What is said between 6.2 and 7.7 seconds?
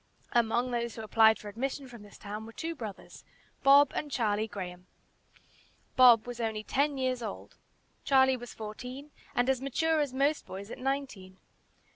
was only ten years old.